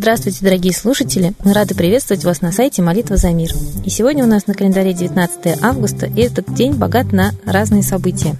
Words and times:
Здравствуйте, 0.00 0.38
дорогие 0.42 0.72
слушатели! 0.72 1.34
Мы 1.44 1.52
рады 1.52 1.74
приветствовать 1.74 2.24
вас 2.24 2.40
на 2.40 2.52
сайте 2.52 2.80
«Молитва 2.80 3.18
за 3.18 3.32
мир». 3.32 3.50
И 3.84 3.90
сегодня 3.90 4.24
у 4.24 4.26
нас 4.26 4.46
на 4.46 4.54
календаре 4.54 4.94
19 4.94 5.62
августа, 5.62 6.06
и 6.06 6.22
этот 6.22 6.54
день 6.54 6.72
богат 6.72 7.12
на 7.12 7.32
разные 7.44 7.82
события. 7.82 8.34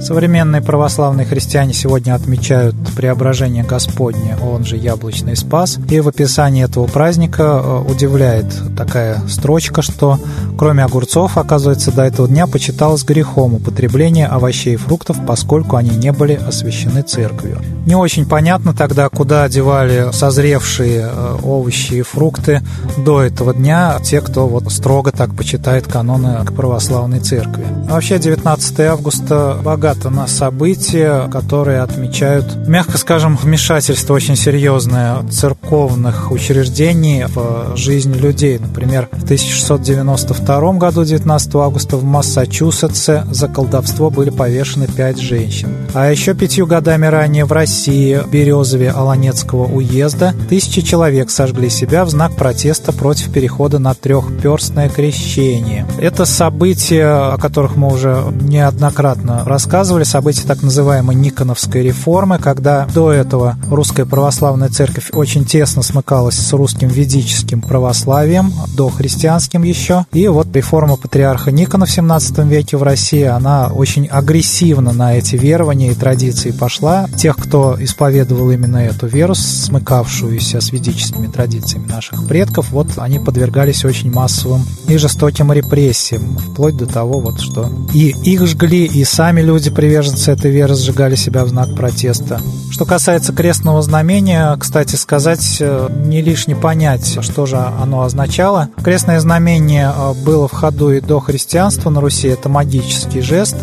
Современные 0.00 0.62
православные 0.62 1.26
христиане 1.26 1.72
сегодня 1.72 2.14
отмечают 2.14 2.74
преображение 2.96 3.64
Господне, 3.64 4.36
он 4.42 4.64
же 4.64 4.76
Яблочный 4.76 5.36
Спас. 5.36 5.78
И 5.90 6.00
в 6.00 6.08
описании 6.08 6.64
этого 6.64 6.86
праздника 6.86 7.60
э, 7.62 7.84
удивляет 7.90 8.46
такая 8.76 9.20
строчка, 9.28 9.82
что 9.82 10.18
кроме 10.56 10.84
огурцов, 10.84 11.38
оказывается, 11.38 11.92
до 11.92 12.02
этого 12.02 12.28
дня 12.28 12.46
почиталось 12.46 13.04
грехом 13.04 13.54
употребление 13.54 14.26
овощей 14.26 14.74
и 14.74 14.76
фруктов, 14.76 15.18
поскольку 15.26 15.76
они 15.76 15.90
не 15.90 16.12
были 16.12 16.34
освящены 16.34 17.02
церковью. 17.02 17.60
Не 17.86 17.94
очень 17.94 18.26
понятно 18.26 18.74
тогда, 18.74 19.08
куда 19.08 19.44
одевали 19.44 20.08
созревшие 20.12 21.08
э, 21.10 21.36
овощи 21.42 21.94
и 21.94 22.02
фрукты 22.02 22.62
до 22.98 23.22
этого 23.22 23.54
дня 23.54 23.98
те, 24.02 24.20
кто 24.20 24.46
вот 24.46 24.70
строго 24.72 25.12
так 25.12 25.34
почитает 25.34 25.86
каноны 25.86 26.44
православной 26.56 27.20
церкви. 27.20 27.66
Вообще 27.88 28.18
19 28.18 28.80
августа 28.80 29.58
богат 29.62 29.95
это 29.96 30.10
на 30.10 30.26
события, 30.26 31.28
которые 31.30 31.80
отмечают, 31.80 32.56
мягко 32.66 32.98
скажем, 32.98 33.36
вмешательство 33.36 34.14
очень 34.14 34.36
серьезное 34.36 35.22
церковных 35.30 36.30
учреждений 36.30 37.24
в 37.26 37.76
жизнь 37.76 38.12
людей. 38.12 38.58
Например, 38.58 39.08
в 39.10 39.24
1692 39.24 40.72
году, 40.74 41.04
19 41.04 41.54
августа, 41.54 41.96
в 41.96 42.04
Массачусетсе 42.04 43.24
за 43.30 43.48
колдовство 43.48 44.10
были 44.10 44.30
повешены 44.30 44.86
пять 44.86 45.18
женщин. 45.18 45.68
А 45.94 46.10
еще 46.10 46.34
пятью 46.34 46.66
годами 46.66 47.06
ранее 47.06 47.44
в 47.44 47.52
России, 47.52 48.16
в 48.16 48.30
Березове 48.30 48.90
Аланецкого 48.90 49.66
уезда, 49.66 50.34
тысячи 50.48 50.82
человек 50.82 51.30
сожгли 51.30 51.70
себя 51.70 52.04
в 52.04 52.10
знак 52.10 52.36
протеста 52.36 52.92
против 52.92 53.32
перехода 53.32 53.78
на 53.78 53.94
трехперстное 53.94 54.88
крещение. 54.88 55.86
Это 55.98 56.26
события, 56.26 57.32
о 57.32 57.38
которых 57.38 57.76
мы 57.76 57.88
уже 57.92 58.24
неоднократно 58.42 59.44
рассказывали, 59.46 59.75
рассказывали 59.76 60.04
события 60.04 60.46
так 60.46 60.62
называемой 60.62 61.14
Никоновской 61.16 61.82
реформы, 61.82 62.38
когда 62.38 62.86
до 62.94 63.12
этого 63.12 63.58
русская 63.70 64.06
православная 64.06 64.70
церковь 64.70 65.10
очень 65.12 65.44
тесно 65.44 65.82
смыкалась 65.82 66.34
с 66.34 66.50
русским 66.54 66.88
ведическим 66.88 67.60
православием, 67.60 68.50
до 68.74 68.88
христианским 68.88 69.64
еще. 69.64 70.06
И 70.14 70.28
вот 70.28 70.48
реформа 70.56 70.96
патриарха 70.96 71.52
Никона 71.52 71.84
в 71.84 71.90
17 71.90 72.38
веке 72.46 72.78
в 72.78 72.82
России, 72.82 73.24
она 73.24 73.66
очень 73.66 74.06
агрессивно 74.06 74.92
на 74.92 75.14
эти 75.14 75.36
верования 75.36 75.90
и 75.90 75.94
традиции 75.94 76.52
пошла. 76.52 77.06
Тех, 77.14 77.36
кто 77.36 77.76
исповедовал 77.78 78.50
именно 78.50 78.78
эту 78.78 79.06
веру, 79.06 79.34
смыкавшуюся 79.34 80.62
с 80.62 80.72
ведическими 80.72 81.26
традициями 81.26 81.86
наших 81.86 82.26
предков, 82.26 82.70
вот 82.70 82.88
они 82.96 83.18
подвергались 83.18 83.84
очень 83.84 84.10
массовым 84.10 84.64
и 84.88 84.96
жестоким 84.96 85.52
репрессиям, 85.52 86.38
вплоть 86.38 86.78
до 86.78 86.86
того, 86.86 87.20
вот, 87.20 87.42
что 87.42 87.70
и 87.92 88.14
их 88.22 88.46
жгли, 88.46 88.86
и 88.86 89.04
сами 89.04 89.42
люди 89.42 89.65
приверженцы 89.70 90.32
этой 90.32 90.50
веры 90.50 90.74
сжигали 90.74 91.14
себя 91.14 91.44
в 91.44 91.48
знак 91.48 91.74
протеста. 91.74 92.40
Что 92.70 92.84
касается 92.84 93.32
крестного 93.32 93.82
знамения, 93.82 94.56
кстати 94.58 94.96
сказать, 94.96 95.58
э, 95.60 95.88
не 96.04 96.22
лишне 96.22 96.56
понять, 96.56 97.18
что 97.22 97.46
же 97.46 97.56
оно 97.56 98.02
означало. 98.02 98.68
Крестное 98.82 99.20
знамение 99.20 99.90
э, 99.94 100.14
было 100.24 100.48
в 100.48 100.52
ходу 100.52 100.92
и 100.92 101.00
до 101.00 101.20
христианства 101.20 101.90
на 101.90 102.00
Руси, 102.00 102.28
это 102.28 102.48
магический 102.48 103.20
жест, 103.20 103.56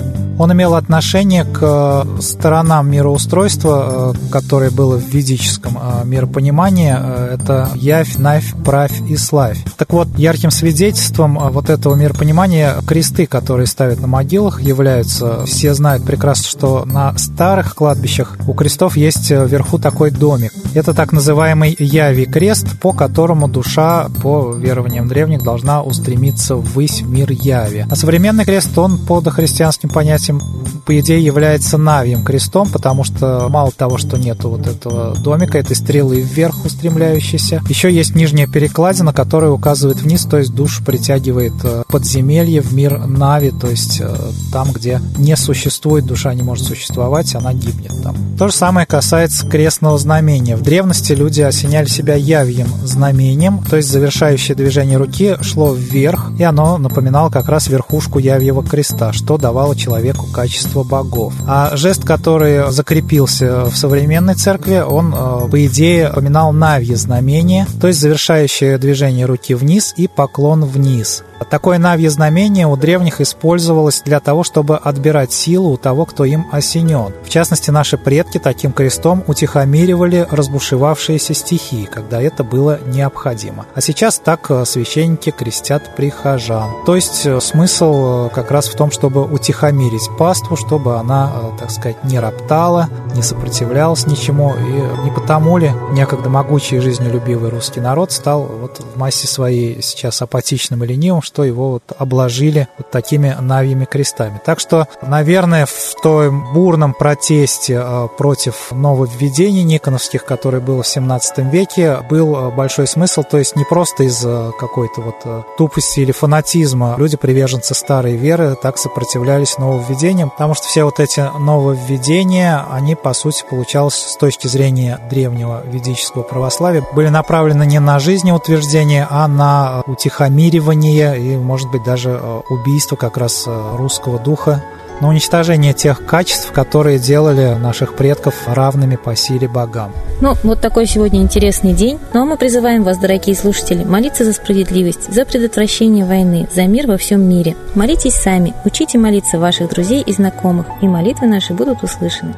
он 0.43 0.51
имел 0.51 0.75
отношение 0.75 1.45
к 1.45 1.59
э, 1.61 2.21
сторонам 2.21 2.91
мироустройства, 2.91 4.13
э, 4.13 4.29
которое 4.29 4.71
было 4.71 4.97
в 4.97 5.07
ведическом 5.07 5.79
э, 5.81 6.05
миропонимании. 6.05 6.93
Это 7.33 7.69
явь, 7.75 8.17
навь, 8.17 8.53
правь 8.65 9.01
и 9.07 9.15
славь. 9.15 9.63
Так 9.77 9.93
вот, 9.93 10.09
ярким 10.17 10.51
свидетельством 10.51 11.39
вот 11.39 11.69
этого 11.69 11.95
миропонимания 11.95 12.75
кресты, 12.85 13.25
которые 13.25 13.67
ставят 13.67 14.01
на 14.01 14.07
могилах, 14.07 14.61
являются, 14.61 15.45
все 15.45 15.73
знают 15.73 16.05
прекрасно, 16.05 16.43
что 16.43 16.83
на 16.85 17.17
старых 17.17 17.73
кладбищах 17.73 18.37
у 18.45 18.53
крестов 18.53 18.97
есть 18.97 19.29
вверху 19.29 19.79
такой 19.79 20.11
домик. 20.11 20.51
Это 20.73 20.93
так 20.93 21.13
называемый 21.13 21.75
яви 21.79 22.25
крест, 22.25 22.67
по 22.81 22.91
которому 22.91 23.47
душа, 23.47 24.09
по 24.21 24.51
верованиям 24.51 25.07
древних, 25.07 25.41
должна 25.41 25.81
устремиться 25.81 26.55
ввысь 26.55 27.01
в 27.01 27.09
мир 27.09 27.31
яви. 27.31 27.85
А 27.89 27.95
современный 27.95 28.43
крест, 28.43 28.77
он 28.77 28.97
по 28.97 29.21
дохристианским 29.21 29.89
понятиям 29.89 30.32
этим, 30.33 30.41
по 30.85 30.99
идее, 30.99 31.23
является 31.23 31.77
Навием 31.77 32.23
крестом, 32.23 32.69
потому 32.69 33.03
что 33.03 33.47
мало 33.49 33.71
того, 33.71 33.97
что 33.97 34.17
нету 34.17 34.49
вот 34.49 34.67
этого 34.67 35.15
домика, 35.15 35.57
этой 35.57 35.75
стрелы 35.75 36.21
вверх 36.21 36.65
устремляющейся, 36.65 37.61
еще 37.69 37.91
есть 37.91 38.15
нижняя 38.15 38.47
перекладина, 38.47 39.13
которая 39.13 39.51
указывает 39.51 40.01
вниз, 40.01 40.25
то 40.25 40.37
есть 40.37 40.53
душу 40.53 40.83
притягивает 40.83 41.53
э, 41.63 41.83
подземелье 41.87 42.61
в 42.61 42.73
мир 42.73 43.05
Нави, 43.05 43.51
то 43.51 43.69
есть 43.69 43.99
э, 44.01 44.15
там, 44.51 44.71
где 44.71 45.01
не 45.17 45.35
существует, 45.35 46.05
душа 46.05 46.33
не 46.33 46.43
может 46.43 46.65
существовать, 46.65 47.35
она 47.35 47.53
гибнет 47.53 47.93
там. 48.03 48.15
То 48.37 48.47
же 48.47 48.53
самое 48.53 48.85
касается 48.85 49.47
крестного 49.47 49.97
знамения. 49.97 50.55
В 50.55 50.61
древности 50.61 51.13
люди 51.13 51.41
осеняли 51.41 51.87
себя 51.87 52.15
явьем 52.15 52.67
знамением, 52.83 53.63
то 53.69 53.77
есть 53.77 53.89
завершающее 53.89 54.55
движение 54.55 54.97
руки 54.97 55.37
шло 55.41 55.73
вверх, 55.73 56.31
и 56.37 56.43
оно 56.43 56.77
напоминало 56.77 57.29
как 57.29 57.47
раз 57.47 57.67
верхушку 57.67 58.19
явьего 58.19 58.63
креста, 58.63 59.13
что 59.13 59.37
давало 59.37 59.75
человеку 59.75 60.12
человеку 60.13 60.27
качество 60.31 60.83
богов. 60.83 61.33
А 61.47 61.75
жест, 61.75 62.03
который 62.03 62.71
закрепился 62.71 63.65
в 63.65 63.75
современной 63.75 64.35
церкви, 64.35 64.83
он, 64.85 65.13
э, 65.13 65.49
по 65.49 65.65
идее, 65.65 66.09
поминал 66.13 66.51
навье 66.53 66.95
знамение, 66.95 67.67
то 67.81 67.87
есть 67.87 67.99
завершающее 67.99 68.77
движение 68.77 69.25
руки 69.25 69.53
вниз 69.53 69.93
и 69.97 70.07
поклон 70.07 70.65
вниз. 70.65 71.23
Такое 71.49 71.77
навье 71.77 72.09
знамение 72.09 72.67
у 72.67 72.75
древних 72.75 73.21
использовалось 73.21 74.01
для 74.03 74.19
того, 74.19 74.43
чтобы 74.43 74.77
отбирать 74.77 75.31
силу 75.31 75.71
у 75.71 75.77
того, 75.77 76.05
кто 76.05 76.25
им 76.25 76.47
осенен. 76.51 77.13
В 77.23 77.29
частности, 77.29 77.71
наши 77.71 77.97
предки 77.97 78.37
таким 78.37 78.71
крестом 78.71 79.23
утихомиривали 79.27 80.27
разбушевавшиеся 80.29 81.33
стихии, 81.33 81.85
когда 81.85 82.21
это 82.21 82.43
было 82.43 82.79
необходимо. 82.85 83.65
А 83.75 83.81
сейчас 83.81 84.19
так 84.19 84.49
э, 84.49 84.65
священники 84.65 85.31
крестят 85.31 85.95
прихожан. 85.95 86.69
То 86.85 86.95
есть 86.95 87.25
э, 87.25 87.39
смысл 87.39 88.27
э, 88.27 88.29
как 88.33 88.51
раз 88.51 88.67
в 88.67 88.75
том, 88.75 88.91
чтобы 88.91 89.23
утихомирить 89.23 90.09
паству, 90.17 90.55
чтобы 90.55 90.97
она, 90.97 91.31
так 91.59 91.71
сказать, 91.71 92.03
не 92.03 92.19
роптала, 92.19 92.89
не 93.15 93.21
сопротивлялась 93.21 94.05
ничему. 94.05 94.53
И 94.55 95.03
не 95.03 95.11
потому 95.11 95.57
ли 95.57 95.71
некогда 95.91 96.29
могучий 96.29 96.77
и 96.77 96.79
жизнелюбивый 96.79 97.49
русский 97.49 97.79
народ 97.79 98.11
стал 98.11 98.43
вот 98.43 98.79
в 98.79 98.97
массе 98.97 99.27
своей 99.27 99.81
сейчас 99.81 100.21
апатичным 100.21 100.83
и 100.83 100.87
ленивым, 100.87 101.21
что 101.33 101.43
его 101.43 101.71
вот 101.71 101.83
обложили 101.97 102.67
вот 102.77 102.91
такими 102.91 103.35
навьими 103.39 103.85
крестами. 103.85 104.39
Так 104.45 104.59
что, 104.59 104.87
наверное, 105.01 105.65
в 105.65 105.95
том 106.03 106.53
бурном 106.53 106.93
протесте 106.93 107.81
э, 107.83 108.07
против 108.17 108.71
нововведений 108.71 109.63
никоновских, 109.63 110.25
который 110.25 110.59
был 110.59 110.83
в 110.83 110.87
17 110.87 111.39
веке, 111.51 111.97
был 112.07 112.35
э, 112.35 112.51
большой 112.51 112.85
смысл, 112.85 113.23
то 113.23 113.39
есть 113.39 113.55
не 113.55 113.65
просто 113.65 114.03
из 114.03 114.23
какой-то 114.59 115.01
вот 115.01 115.47
тупости 115.57 116.01
или 116.01 116.11
фанатизма 116.11 116.95
люди, 116.99 117.17
приверженцы 117.17 117.73
старой 117.73 118.15
веры, 118.15 118.55
так 118.61 118.77
сопротивлялись 118.77 119.57
нововведениям, 119.57 120.29
потому 120.29 120.53
что 120.53 120.67
все 120.67 120.83
вот 120.83 120.99
эти 120.99 121.21
нововведения, 121.39 122.63
они, 122.71 122.93
по 122.93 123.13
сути, 123.13 123.43
получалось 123.49 123.95
с 123.95 124.17
точки 124.17 124.45
зрения 124.47 124.99
древнего 125.09 125.63
ведического 125.65 126.21
православия, 126.21 126.85
были 126.93 127.07
направлены 127.07 127.65
не 127.65 127.79
на 127.79 127.97
жизнеутверждение, 127.97 129.07
а 129.09 129.27
на 129.27 129.81
утихомиривание 129.87 131.12
и, 131.15 131.37
может 131.37 131.71
быть, 131.71 131.83
даже 131.83 132.09
э, 132.11 132.41
убийство 132.49 132.95
как 132.95 133.17
раз 133.17 133.45
э, 133.47 133.75
русского 133.77 134.19
духа, 134.19 134.63
на 135.01 135.09
уничтожение 135.09 135.73
тех 135.73 136.05
качеств, 136.05 136.51
которые 136.51 136.99
делали 136.99 137.55
наших 137.55 137.95
предков 137.95 138.35
равными 138.47 138.95
по 138.95 139.15
силе 139.15 139.47
богам. 139.47 139.91
Ну, 140.21 140.35
вот 140.43 140.61
такой 140.61 140.85
сегодня 140.85 141.21
интересный 141.21 141.73
день. 141.73 141.99
Ну 142.13 142.21
а 142.21 142.25
мы 142.25 142.37
призываем 142.37 142.83
вас, 142.83 142.97
дорогие 142.97 143.35
слушатели, 143.35 143.83
молиться 143.83 144.23
за 144.23 144.33
справедливость, 144.33 145.13
за 145.13 145.25
предотвращение 145.25 146.05
войны, 146.05 146.47
за 146.53 146.67
мир 146.67 146.87
во 146.87 146.97
всем 146.97 147.21
мире. 147.27 147.55
Молитесь 147.75 148.13
сами, 148.13 148.53
учите 148.65 148.97
молиться 148.97 149.39
ваших 149.39 149.69
друзей 149.69 150.01
и 150.01 150.13
знакомых, 150.13 150.67
и 150.81 150.87
молитвы 150.87 151.27
наши 151.27 151.53
будут 151.53 151.83
услышаны. 151.83 152.35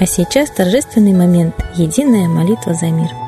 А 0.00 0.06
сейчас 0.06 0.50
торжественный 0.50 1.12
момент– 1.12 1.54
единая 1.74 2.28
молитва 2.28 2.72
за 2.72 2.86
мир– 2.86 3.10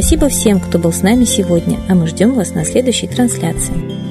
Спасибо 0.00 0.30
всем, 0.30 0.60
кто 0.60 0.78
был 0.78 0.94
с 0.94 1.02
нами 1.02 1.24
сегодня, 1.24 1.78
а 1.86 1.94
мы 1.94 2.06
ждем 2.06 2.32
вас 2.32 2.54
на 2.54 2.64
следующей 2.64 3.06
трансляции. 3.06 4.09